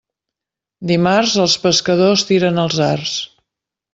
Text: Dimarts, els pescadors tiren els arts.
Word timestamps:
Dimarts, 0.91 1.35
els 1.43 1.57
pescadors 1.67 2.25
tiren 2.31 2.59
els 2.65 2.79
arts. 2.89 3.15